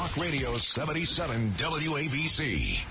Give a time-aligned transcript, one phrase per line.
[0.00, 2.82] Talk Radio 77 WABC.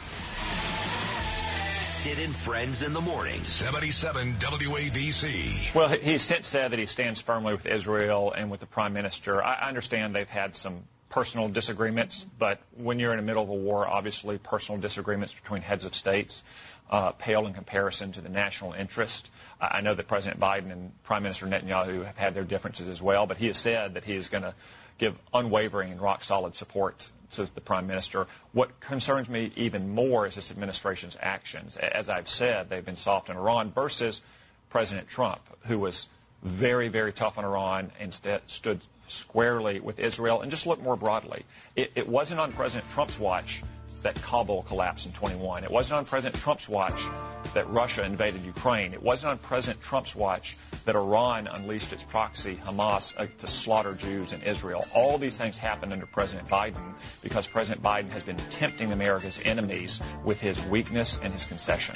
[1.82, 3.43] Sid and Friends in the morning.
[3.43, 5.73] 77 WABC.
[5.73, 9.43] Well, he's since said that he stands firmly with Israel and with the prime minister.
[9.43, 13.55] I understand they've had some personal disagreements, but when you're in the middle of a
[13.55, 16.44] war, obviously personal disagreements between heads of states
[16.91, 19.31] uh, pale in comparison to the national interest.
[19.59, 23.26] I know that President Biden and Prime Minister Netanyahu have had their differences as well,
[23.26, 24.53] but he has said that he is going to
[25.00, 28.27] give unwavering and rock solid support to the prime minister.
[28.53, 31.77] What concerns me even more is this administration's actions.
[31.77, 34.21] As I've said, they've been soft on Iran versus
[34.70, 36.07] President Trump, who was
[36.43, 40.41] very, very tough on Iran and st- stood squarely with Israel.
[40.41, 41.45] And just look more broadly.
[41.76, 43.63] It, it wasn't on President Trump's watch
[44.03, 45.63] that Kabul collapsed in 21.
[45.63, 47.05] It wasn't on President Trump's watch
[47.53, 48.94] that Russia invaded Ukraine.
[48.94, 53.93] It wasn't on President Trump's watch that Iran unleashed its proxy, Hamas, uh, to slaughter
[53.93, 54.85] Jews in Israel.
[54.95, 60.02] All these things happened under President Biden because President Biden has been tempting America's enemies
[60.23, 61.95] with his weakness and his concession.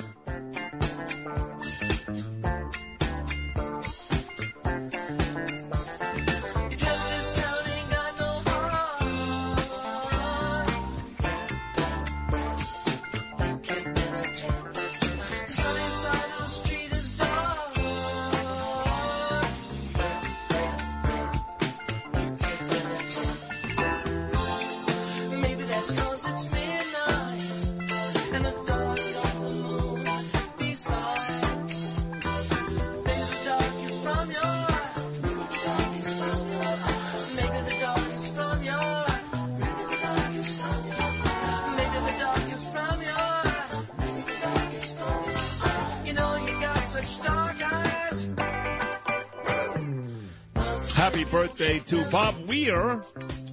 [51.12, 52.96] Birthday to Bob Weir,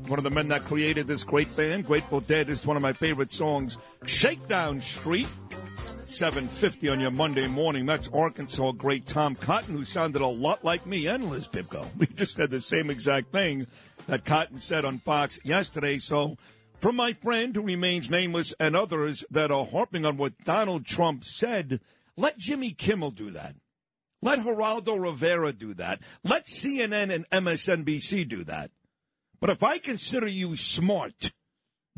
[0.06, 1.84] one of the men that created this great band.
[1.84, 3.76] Grateful Dead is one of my favorite songs.
[4.06, 5.26] Shakedown Street,
[6.04, 7.86] 750 on your Monday morning.
[7.86, 11.84] That's Arkansas great Tom Cotton, who sounded a lot like me and Liz Pipko.
[11.98, 13.66] We just said the same exact thing
[14.06, 15.98] that Cotton said on Fox yesterday.
[15.98, 16.36] So,
[16.78, 21.24] from my friend who remains nameless and others that are harping on what Donald Trump
[21.24, 21.80] said,
[22.16, 23.56] let Jimmy Kimmel do that.
[24.22, 26.00] Let Geraldo Rivera do that.
[26.22, 28.70] Let CNN and MSNBC do that.
[29.40, 31.32] But if I consider you smart,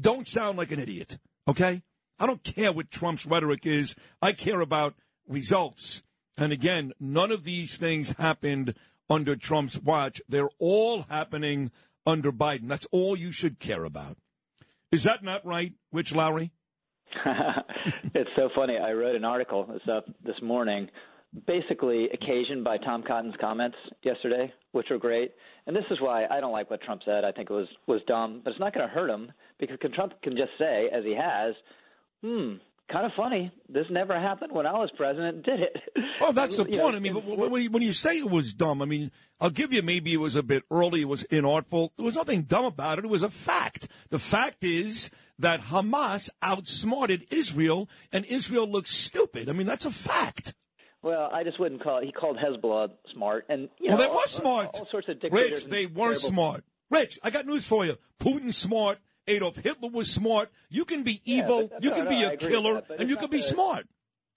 [0.01, 1.19] don't sound like an idiot,
[1.49, 1.83] okay?
[2.19, 3.97] I don't care what Trump's rhetoric is.
[4.21, 4.95] I care about
[5.27, 6.03] results.
[6.37, 8.75] And again, none of these things happened
[9.11, 10.23] under Trump's watch.
[10.29, 11.73] They're all happening
[12.07, 12.69] under Biden.
[12.69, 14.17] That's all you should care about.
[14.93, 16.53] Is that not right, Rich Lowry?
[18.15, 18.79] it's so funny.
[18.79, 20.89] I wrote an article up this morning
[21.47, 25.33] basically occasioned by Tom Cotton's comments yesterday, which were great.
[25.67, 27.25] And this is why I don't like what Trump said.
[27.25, 30.13] I think it was was dumb, but it's not going to hurt him because Trump
[30.23, 31.55] can just say, as he has,
[32.23, 32.55] "Hmm,
[32.91, 33.53] kind of funny.
[33.69, 35.45] This never happened when I was president.
[35.45, 35.77] Did it?"
[36.21, 36.77] Well, that's the point.
[36.77, 39.11] Know, I mean, when you say it was dumb, I mean,
[39.41, 41.03] I'll give you maybe it was a bit early.
[41.03, 41.91] It was inartful.
[41.97, 43.05] There was nothing dumb about it.
[43.05, 43.89] It was a fact.
[44.11, 49.49] The fact is that Hamas outsmarted Israel, and Israel looks stupid.
[49.49, 50.55] I mean, that's a fact.
[51.03, 52.05] Well, I just wouldn't call it.
[52.05, 54.71] He called Hezbollah smart, and you well, know, they were smart.
[54.75, 55.63] All, all sorts of dictators.
[55.63, 56.65] Rich, they were smart.
[56.91, 57.97] Rich, I got news for you.
[58.21, 58.99] Putin's smart.
[59.27, 60.51] Adolf Hitler was smart.
[60.69, 61.69] You can be evil.
[61.71, 63.87] Yeah, you can no, be a killer, that, and you can be smart.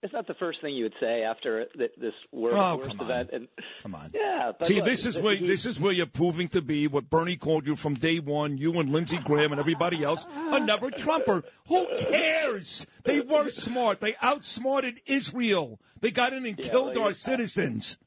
[0.06, 3.30] It's not the first thing you would say after this worst, oh, worst come event.
[3.32, 3.36] On.
[3.40, 3.48] And,
[3.82, 4.12] come on.
[4.14, 4.52] Yeah.
[4.62, 7.36] See, look, this is where he, this is where you're proving to be what Bernie
[7.36, 8.56] called you from day one.
[8.56, 11.42] You and Lindsey Graham and everybody else, another Trumper.
[11.66, 12.86] Who cares?
[13.02, 14.00] They were smart.
[14.00, 15.80] They outsmarted Israel.
[16.00, 17.98] They got in and yeah, killed well, our citizens.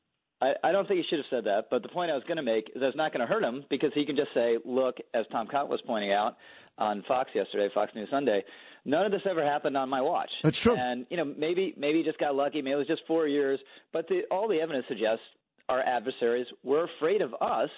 [0.41, 1.65] I, I don't think he should have said that.
[1.69, 3.43] But the point I was going to make is that it's not going to hurt
[3.43, 6.37] him because he can just say, "Look," as Tom Cotton was pointing out
[6.77, 8.45] on Fox yesterday, Fox News Sunday
[8.85, 10.29] None of this ever happened on my watch.
[10.43, 10.75] That's true.
[10.75, 12.61] And you know, maybe maybe he just got lucky.
[12.61, 13.59] Maybe it was just four years.
[13.93, 15.23] But the, all the evidence suggests
[15.67, 17.69] our adversaries were afraid of us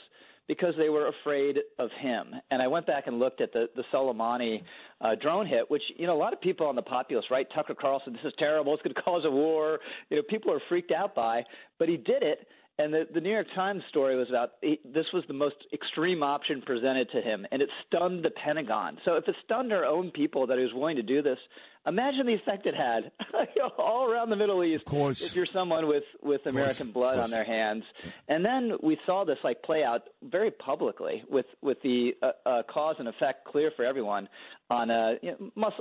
[0.48, 2.34] because they were afraid of him.
[2.50, 4.64] And I went back and looked at the the Soleimani
[5.00, 7.76] uh, drone hit, which you know a lot of people on the populist right, Tucker
[7.76, 8.74] Carlson, this is terrible.
[8.74, 9.80] It's going to cause a war.
[10.09, 11.44] You know, people are freaked out by.
[11.80, 12.47] But he did it
[12.82, 16.62] and the, the New York Times story was about this was the most extreme option
[16.62, 18.98] presented to him, and it stunned the Pentagon.
[19.06, 21.38] So if it stunned our own people that he was willing to do this,
[21.86, 23.12] imagine the effect it had
[23.78, 24.84] all around the Middle East.
[24.86, 25.22] Of course.
[25.22, 27.84] If you're someone with with American blood on their hands,
[28.28, 32.64] and then we saw this like play out very publicly with with the uh, uh,
[32.64, 34.28] cause and effect clear for everyone
[34.70, 35.72] on a you know,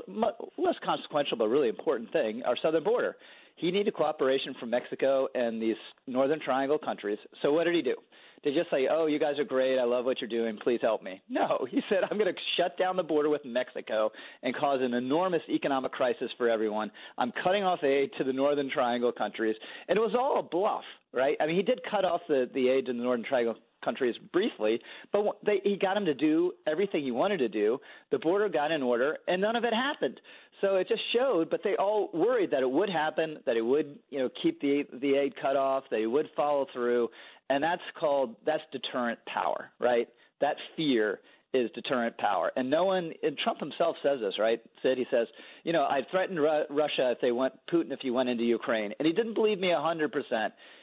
[0.59, 3.17] less consequential but really important thing, our southern border
[3.61, 5.77] he needed cooperation from Mexico and these
[6.07, 7.19] Northern Triangle countries.
[7.43, 7.97] So what did he do?
[8.43, 9.79] Did he just say, "Oh, you guys are great.
[9.79, 10.57] I love what you're doing.
[10.57, 14.11] Please help me." No, he said, "I'm going to shut down the border with Mexico
[14.43, 16.91] and cause an enormous economic crisis for everyone.
[17.19, 19.57] I'm cutting off aid to the Northern Triangle countries."
[19.89, 21.37] And it was all a bluff, right?
[21.41, 24.81] I mean, he did cut off the the aid to the Northern Triangle countries briefly,
[25.13, 27.79] but they, he got him to do everything he wanted to do.
[28.11, 30.21] The border got in order, and none of it happened.
[30.61, 31.51] So it just showed.
[31.51, 34.85] But they all worried that it would happen, that it would, you know, keep the
[35.01, 37.09] the aid cut off, that he would follow through,
[37.49, 40.09] and that's called that's deterrent power, right?
[40.41, 41.21] That fear
[41.53, 42.53] is deterrent power.
[42.57, 44.61] And no one, and Trump himself says this, right?
[44.83, 45.27] Sid, he says,
[45.65, 48.93] you know, I threatened Ru- Russia if they went, Putin if you went into Ukraine.
[48.99, 50.11] And he didn't believe me 100%.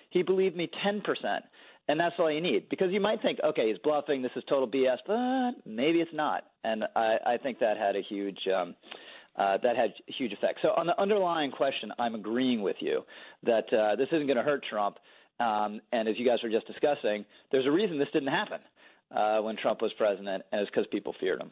[0.09, 1.01] He believed me 10%.
[1.88, 4.22] And that's all you need because you might think, okay, he's bluffing.
[4.22, 6.45] This is total BS, but maybe it's not.
[6.63, 8.75] And I, I think that had a huge, um,
[9.38, 10.60] uh, that had huge effect.
[10.62, 13.04] So on the underlying question, I'm agreeing with you
[13.44, 14.98] that uh, this isn't going to hurt Trump.
[15.39, 18.60] Um, and as you guys were just discussing, there's a reason this didn't happen
[19.16, 21.51] uh, when Trump was president, and it's because people feared him.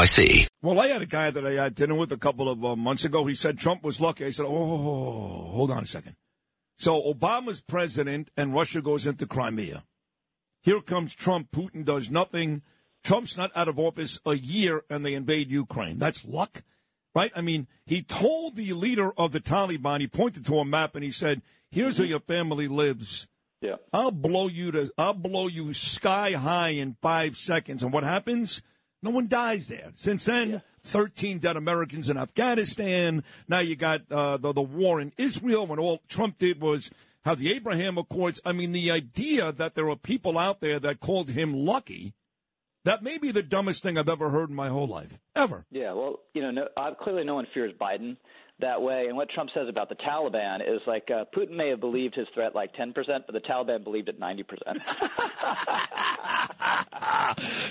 [0.00, 0.46] NYC.
[0.62, 3.04] Well, I had a guy that I had dinner with a couple of uh, months
[3.04, 3.24] ago.
[3.26, 4.24] He said Trump was lucky.
[4.24, 4.76] I said, oh,
[5.52, 6.16] hold on a second.
[6.78, 9.84] So Obama's president and Russia goes into Crimea.
[10.62, 11.50] Here comes Trump.
[11.52, 12.62] Putin does nothing.
[13.04, 15.98] Trump's not out of office a year and they invade Ukraine.
[15.98, 16.62] That's luck,
[17.14, 17.32] right?
[17.34, 21.04] I mean, he told the leader of the Taliban, he pointed to a map and
[21.04, 23.28] he said, here's where your family lives.
[23.60, 23.76] Yeah.
[23.92, 27.82] I'll blow you to, I'll blow you sky high in five seconds.
[27.82, 28.62] And what happens?
[29.02, 29.92] No one dies there.
[29.96, 30.58] Since then, yeah.
[30.82, 33.24] 13 dead Americans in Afghanistan.
[33.48, 36.90] Now you got uh, the, the war in Israel when all Trump did was
[37.24, 38.40] have the Abraham Accords.
[38.44, 42.14] I mean, the idea that there are people out there that called him lucky,
[42.84, 45.66] that may be the dumbest thing I've ever heard in my whole life, ever.
[45.70, 48.16] Yeah, well, you know, no, uh, clearly no one fears Biden
[48.60, 49.06] that way.
[49.08, 52.26] And what Trump says about the Taliban is like uh, Putin may have believed his
[52.34, 54.44] threat like 10%, but the Taliban believed it 90%.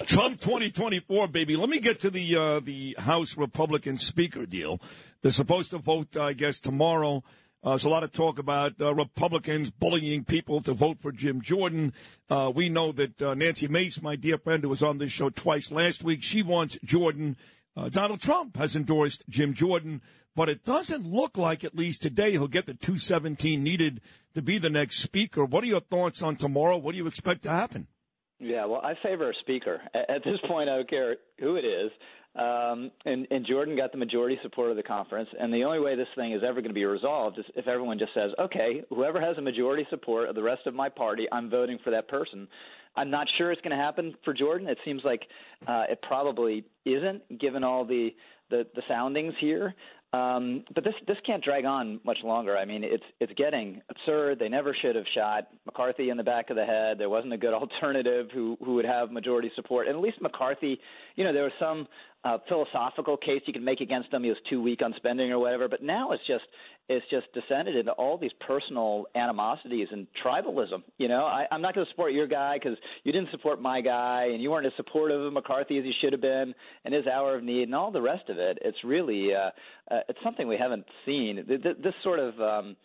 [0.07, 1.55] Trump 2024, baby.
[1.55, 4.81] Let me get to the uh, the House Republican Speaker deal.
[5.21, 7.23] They're supposed to vote, I guess, tomorrow.
[7.61, 11.41] Uh, there's a lot of talk about uh, Republicans bullying people to vote for Jim
[11.41, 11.93] Jordan.
[12.29, 15.29] Uh, we know that uh, Nancy Mace, my dear friend who was on this show
[15.29, 17.35] twice last week, she wants Jordan.
[17.75, 20.01] Uh, Donald Trump has endorsed Jim Jordan
[20.39, 23.99] but it doesn't look like, at least today, he'll get the 217 needed
[24.35, 25.43] to be the next speaker.
[25.43, 26.77] What are your thoughts on tomorrow?
[26.77, 27.87] What do you expect to happen?
[28.39, 29.81] Yeah, well, I favor a speaker.
[29.93, 31.91] At this point, I don't care who it is.
[32.35, 35.27] Um, and, and Jordan got the majority support of the conference.
[35.37, 37.99] And the only way this thing is ever going to be resolved is if everyone
[37.99, 41.49] just says, okay, whoever has a majority support of the rest of my party, I'm
[41.49, 42.47] voting for that person.
[42.95, 44.67] I'm not sure it's going to happen for Jordan.
[44.67, 45.21] It seems like
[45.67, 48.09] uh, it probably isn't, given all the
[48.49, 49.75] the, the soundings here.
[50.11, 52.57] Um, but this this can't drag on much longer.
[52.57, 54.39] I mean, it's it's getting absurd.
[54.39, 56.97] They never should have shot McCarthy in the back of the head.
[56.97, 59.87] There wasn't a good alternative who who would have majority support.
[59.87, 60.79] And at least McCarthy,
[61.15, 61.87] you know, there was some
[62.23, 64.23] uh, philosophical case you could make against him.
[64.23, 65.67] He was too weak on spending or whatever.
[65.67, 66.45] But now it's just
[66.89, 70.81] it's just descended into all these personal animosities and tribalism.
[70.97, 73.79] You know, I, I'm not going to support your guy because you didn't support my
[73.79, 76.55] guy, and you weren't as supportive of McCarthy as you should have been
[76.85, 78.57] in his hour of need, and all the rest of it.
[78.61, 79.51] It's really uh,
[79.93, 81.45] uh, it's something we haven't seen.
[81.47, 82.75] This sort of um,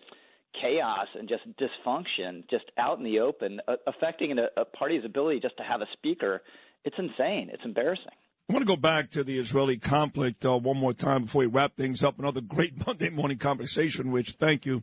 [0.61, 5.41] chaos and just dysfunction, just out in the open, uh, affecting a, a party's ability
[5.41, 6.43] just to have a speaker.
[6.85, 7.49] It's insane.
[7.53, 8.05] It's embarrassing.
[8.47, 11.47] I want to go back to the Israeli conflict uh, one more time before we
[11.47, 12.19] wrap things up.
[12.19, 14.83] Another great Monday morning conversation, which thank you.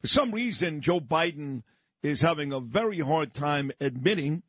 [0.00, 1.62] For some reason, Joe Biden
[2.02, 4.42] is having a very hard time admitting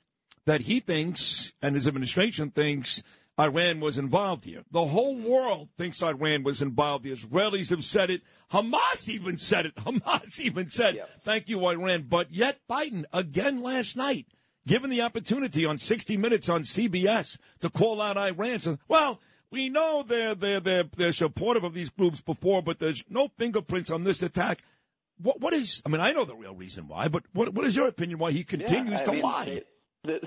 [0.45, 3.03] that he thinks and his administration thinks
[3.39, 4.63] Iran was involved here.
[4.71, 7.03] The whole world thinks Iran was involved.
[7.03, 8.23] The Israelis have said it.
[8.51, 9.75] Hamas even said it.
[9.75, 11.05] Hamas even said, yeah.
[11.23, 12.07] thank you, Iran.
[12.09, 14.25] But yet Biden, again last night,
[14.69, 18.59] given the opportunity on 60 Minutes on CBS to call out Iran.
[18.59, 23.03] So, well, we know they're, they're, they're, they're supportive of these groups before, but there's
[23.09, 24.61] no fingerprints on this attack.
[25.17, 27.75] What, what is, I mean, I know the real reason why, but what, what is
[27.75, 29.63] your opinion why he continues yeah, to mean, lie?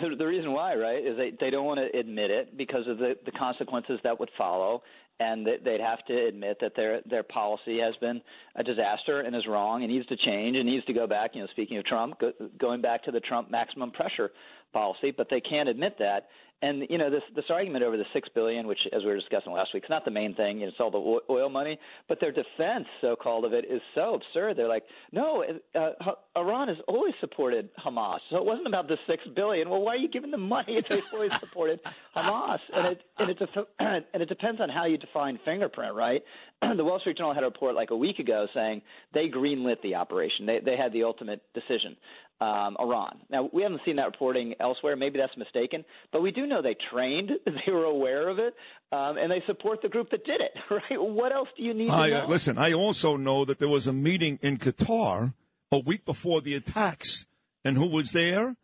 [0.01, 2.99] The, the, reason why, right, is they they don't want to admit it because of
[2.99, 4.83] the the consequences that would follow,
[5.21, 8.21] and that they'd have to admit that their their policy has been
[8.57, 11.33] a disaster and is wrong and needs to change and needs to go back.
[11.35, 14.31] You know, speaking of Trump, go, going back to the Trump maximum pressure
[14.73, 16.29] policy, but they can't admit that.
[16.63, 19.53] And you know this this argument over the six billion, which as we were discussing
[19.53, 20.61] last week, is not the main thing.
[20.61, 21.77] It's all the oil money,
[22.09, 24.57] but their defense, so called, of it is so absurd.
[24.57, 25.91] They're like, no, uh,
[26.37, 29.71] Iran has always supported Hamas, so it wasn't about the six billion.
[29.71, 31.81] Well, why are you giving them money if they've always supported
[32.17, 32.61] Hamas?
[32.73, 33.39] And it and it
[33.81, 36.23] and it depends on how you define fingerprint, right?
[36.77, 39.97] the Wall Street Journal had a report like a week ago saying they greenlit the
[39.97, 40.47] operation.
[40.47, 41.97] They they had the ultimate decision
[42.43, 43.21] um, Iran.
[43.31, 44.97] Now, we haven't seen that reporting elsewhere.
[44.97, 48.55] Maybe that's mistaken, but we do know they trained, they were aware of it,
[48.91, 50.53] um, and they support the group that did it.
[50.73, 51.01] Right?
[51.01, 51.91] What else do you need?
[51.91, 55.35] I, uh, listen, I also know that there was a meeting in Qatar
[55.71, 57.27] a week before the attacks,
[57.63, 58.57] and who was there?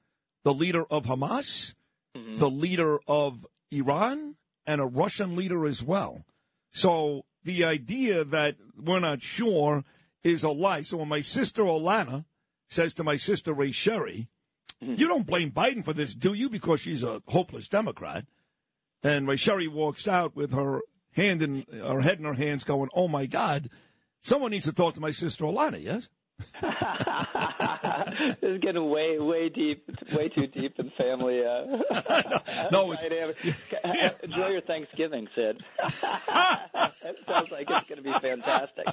[0.44, 1.75] The leader of Hamas,
[2.16, 2.38] mm-hmm.
[2.38, 6.25] the leader of Iran, and a Russian leader as well.
[6.70, 9.85] So the idea that we're not sure
[10.25, 10.82] is a lie.
[10.82, 12.25] So when my sister Olana
[12.68, 14.28] says to my sister Ray Sherry,
[14.82, 14.94] mm-hmm.
[14.96, 16.48] You don't blame Biden for this, do you?
[16.50, 18.26] Because she's a hopeless Democrat.
[19.02, 20.82] And Ray Sherry walks out with her
[21.12, 23.70] hand in her head in her hands, going, "Oh my God,
[24.22, 26.08] someone needs to talk to my sister Olana." Yes.
[26.61, 31.45] this is getting way, way deep, way too deep in family.
[31.45, 31.78] Uh,
[32.73, 33.04] no, it's,
[33.85, 34.11] yeah.
[34.23, 35.62] enjoy your Thanksgiving, Sid.
[35.83, 38.87] it sounds like it's going to be fantastic.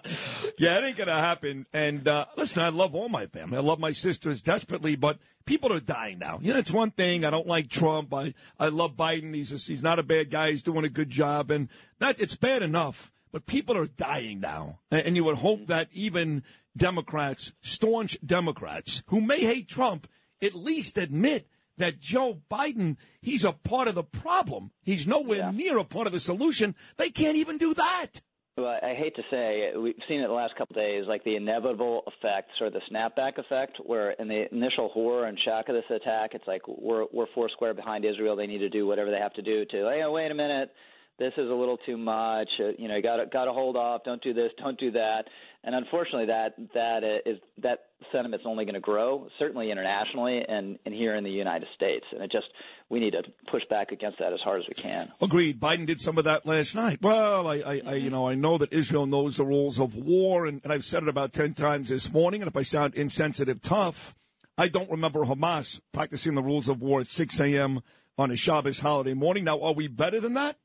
[0.57, 1.65] Yeah, it ain't going to happen.
[1.73, 3.57] And uh, listen, I love all my family.
[3.57, 6.39] I love my sisters desperately, but people are dying now.
[6.41, 7.25] You know, it's one thing.
[7.25, 8.13] I don't like Trump.
[8.13, 9.33] I I love Biden.
[9.33, 10.51] He's a, he's not a bad guy.
[10.51, 13.11] He's doing a good job, and that it's bad enough.
[13.35, 15.65] But people are dying now, and you would hope mm-hmm.
[15.65, 16.41] that even
[16.77, 20.07] Democrats, staunch Democrats, who may hate Trump,
[20.41, 21.45] at least admit
[21.77, 24.71] that Joe Biden, he's a part of the problem.
[24.83, 25.51] He's nowhere yeah.
[25.51, 26.75] near a part of the solution.
[26.95, 28.21] They can't even do that.
[28.57, 31.35] Well, I hate to say we've seen it the last couple of days, like the
[31.35, 35.75] inevitable effect, sort of the snapback effect, where in the initial horror and shock of
[35.75, 38.37] this attack, it's like we're we're four square behind Israel.
[38.37, 39.89] They need to do whatever they have to do to.
[39.89, 40.71] Hey, wait a minute,
[41.17, 42.49] this is a little too much.
[42.59, 44.01] Uh, you know, you got got to hold off.
[44.03, 44.51] Don't do this.
[44.57, 45.23] Don't do that.
[45.63, 50.93] And unfortunately, that that is that sentiment's only going to grow, certainly internationally and and
[50.93, 52.05] here in the United States.
[52.11, 52.47] And it just
[52.89, 55.11] we need to push back against that as hard as we can.
[55.21, 55.59] Agreed.
[55.59, 56.99] Biden did some of that last night.
[57.01, 60.45] Well, I, I, I you know I know that Israel knows the rules of war,
[60.45, 62.41] and, and I've said it about ten times this morning.
[62.41, 64.15] And if I sound insensitive, tough,
[64.57, 67.81] I don't remember Hamas practicing the rules of war at 6 a.m.
[68.17, 69.43] on a Shabbos holiday morning.
[69.43, 70.57] Now, are we better than that?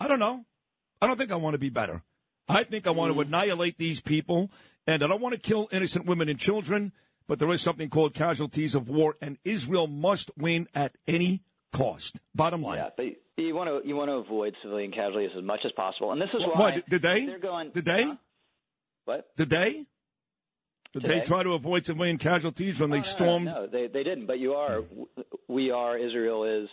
[0.00, 0.44] I don't know.
[1.00, 2.02] I don't think I want to be better.
[2.48, 3.26] I think I want to mm.
[3.26, 4.50] annihilate these people,
[4.86, 6.92] and I don't want to kill innocent women and children,
[7.26, 12.20] but there is something called casualties of war, and Israel must win at any cost.
[12.34, 12.78] Bottom line.
[12.78, 13.06] Yeah, but
[13.36, 16.28] you want to you want to avoid civilian casualties as much as possible, and this
[16.34, 16.60] is why.
[16.60, 17.26] What, did they?
[17.26, 17.70] They're going.
[17.70, 18.04] Did they?
[18.04, 18.16] Huh?
[19.04, 19.36] What?
[19.36, 19.86] Did they?
[20.92, 21.20] Did Today?
[21.20, 23.46] they try to avoid civilian casualties when oh, they no, stormed?
[23.46, 24.26] No, no, they they didn't.
[24.26, 24.82] But you are,
[25.48, 26.68] we are, Israel is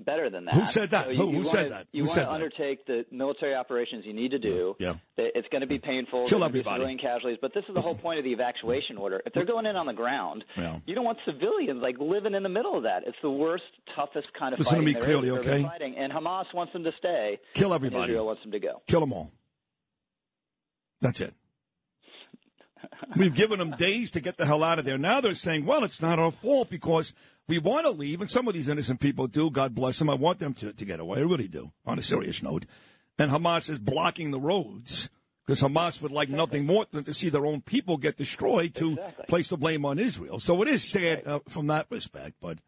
[0.00, 0.54] better than that.
[0.54, 1.04] Who said that?
[1.06, 1.86] So you, Who, you said wanna, that?
[1.92, 4.76] You want to undertake the military operations you need to do.
[4.78, 4.94] Yeah.
[5.16, 6.26] It's going to be painful.
[6.26, 6.76] Kill everybody.
[6.76, 9.20] Civilian casualties, but this is the whole point of the evacuation order.
[9.26, 10.78] If they're going in on the ground, yeah.
[10.86, 13.02] you don't want civilians like living in the middle of that.
[13.06, 13.64] It's the worst,
[13.94, 14.94] toughest kind of Listen fighting.
[14.94, 15.62] to me clearly, okay?
[15.62, 17.40] Fighting, and Hamas wants them to stay.
[17.54, 18.12] Kill everybody.
[18.12, 18.82] Israel wants them to go.
[18.86, 19.32] Kill them all.
[21.00, 21.34] That's it.
[23.16, 24.98] We've given them days to get the hell out of there.
[24.98, 27.14] Now they're saying, well, it's not our fault because
[27.46, 29.50] we want to leave, and some of these innocent people do.
[29.50, 30.10] God bless them.
[30.10, 31.18] I want them to, to get away.
[31.18, 32.64] I really do, on a serious note.
[33.18, 35.08] And Hamas is blocking the roads
[35.44, 38.92] because Hamas would like nothing more than to see their own people get destroyed to
[38.92, 39.24] exactly.
[39.28, 40.38] place the blame on Israel.
[40.38, 42.58] So it is sad uh, from that respect, but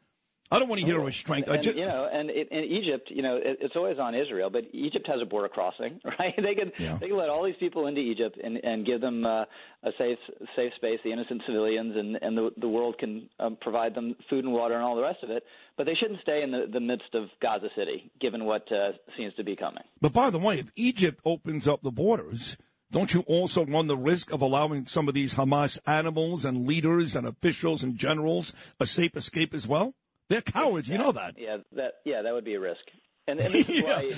[0.53, 1.47] I don't want to hear oh, of restraint.
[1.47, 4.65] And, just, you know, and in Egypt, you know, it, it's always on Israel, but
[4.73, 6.35] Egypt has a border crossing, right?
[6.37, 6.99] They can yeah.
[7.01, 9.43] they can let all these people into Egypt and and give them uh,
[9.85, 10.19] a safe
[10.57, 14.45] safe space, the innocent civilians, and and the the world can um, provide them food
[14.45, 15.45] and water and all the rest of it.
[15.77, 19.33] But they shouldn't stay in the, the midst of Gaza City, given what uh, seems
[19.35, 19.85] to be coming.
[20.01, 22.57] But by the way, if Egypt opens up the borders.
[22.93, 27.15] Don't you also run the risk of allowing some of these Hamas animals and leaders
[27.15, 29.95] and officials and generals a safe escape as well?
[30.31, 30.89] They're cowards.
[30.89, 31.35] You know that.
[31.37, 32.81] Yeah, that yeah, that would be a risk.
[33.27, 33.97] And, and this is yeah.
[33.97, 34.11] why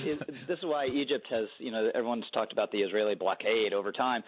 [0.47, 4.23] this is why Egypt has you know everyone's talked about the Israeli blockade over time.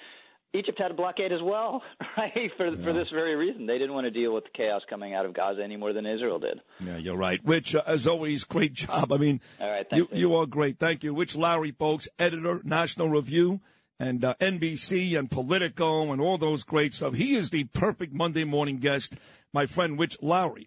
[0.54, 1.84] Egypt had a blockade as well,
[2.18, 2.51] right?
[2.58, 2.84] For yeah.
[2.84, 5.34] for this very reason, they didn't want to deal with the chaos coming out of
[5.36, 6.60] Gaza any more than Israel did.
[6.80, 7.39] Yeah, you're right.
[7.44, 9.12] Rich, uh, as always, great job.
[9.12, 10.80] I mean, all right, you you are great.
[10.80, 11.15] Thank you.
[11.15, 13.60] Rich Lowry, folks, editor, National Review,
[14.00, 17.13] and uh, NBC and Politico and all those great stuff.
[17.13, 19.15] He is the perfect Monday morning guest
[19.56, 20.63] my friend Rich Lowry,